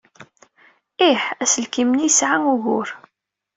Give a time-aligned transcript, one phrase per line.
[1.09, 2.87] Ih, aselkim-nni yesɛa ugur.